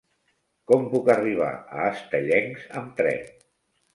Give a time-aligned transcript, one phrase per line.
[0.71, 1.51] Com puc arribar
[1.81, 3.29] a Estellencs amb tren?